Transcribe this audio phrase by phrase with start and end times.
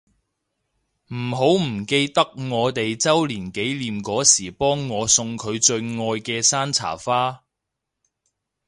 [1.13, 7.43] 唔好唔記得我哋週年紀念嗰時幫我送佢最愛嘅山茶花